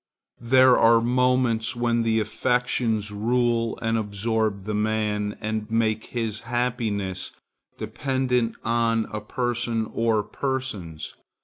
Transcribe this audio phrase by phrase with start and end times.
[0.41, 7.31] There are moments when the affections rule and absorb the man and make his happiness
[7.77, 11.13] dependent on a person or persons.